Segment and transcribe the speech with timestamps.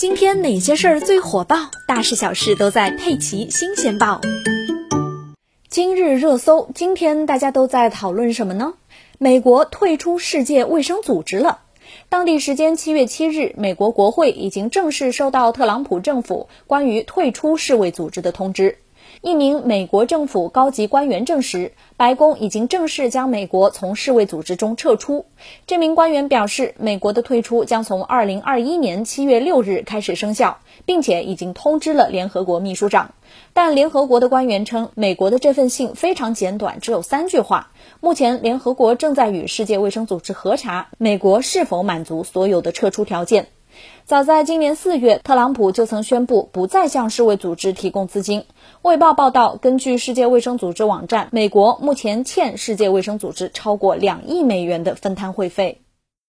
[0.00, 1.56] 今天哪些事儿最火爆？
[1.86, 4.18] 大事小事都在《佩奇新鲜报》。
[5.68, 8.72] 今日热搜，今天大家都在讨论什么呢？
[9.18, 11.58] 美国退出世界卫生组织了。
[12.08, 18.78] 当地时间七月七日，美国国会已经正式收到特朗普政府关于退出世卫组织的通知。
[19.22, 25.26] 一名美国政府高级官员证实，白宫已经正式将美国从世卫组织中撤出。
[25.66, 33.14] 这名官员表示，美国的退出将从二零二一年七月六日开始生效，并且已经通知了联合国秘书长。
[33.52, 37.70] 但联合国的官员称，美国的这份信非常简短，只有三句话。
[38.00, 43.48] 目前，联合国正在与世界卫生组织核查美国是否满足所有的撤出条件。
[44.04, 48.44] 早在今年四月，特朗普就曾宣布不再向世卫组织提供资金。
[48.82, 55.80] 卫报报道，根据世界卫生组织网站，美国目前欠世界卫生组织超过两亿美元的分摊会费。